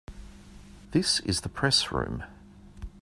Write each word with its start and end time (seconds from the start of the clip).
This 0.93 1.19
is 1.19 1.41
the 1.41 1.49
Press 1.49 1.91
Room. 1.91 2.23